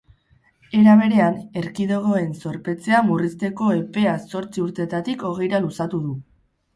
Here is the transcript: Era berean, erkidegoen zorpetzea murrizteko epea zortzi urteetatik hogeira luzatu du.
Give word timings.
Era 0.77 0.93
berean, 1.01 1.35
erkidegoen 1.61 2.31
zorpetzea 2.43 3.01
murrizteko 3.09 3.67
epea 3.81 4.15
zortzi 4.31 4.65
urteetatik 4.65 5.27
hogeira 5.31 5.61
luzatu 5.67 6.01
du. 6.07 6.15